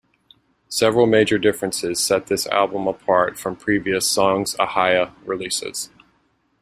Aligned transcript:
Several 0.69 1.05
major 1.05 1.37
differences 1.37 2.03
set 2.03 2.25
this 2.25 2.47
album 2.47 2.87
apart 2.87 3.37
from 3.37 3.55
previous 3.55 4.07
Songs: 4.07 4.55
Ohia 4.59 5.13
releases. 5.25 5.91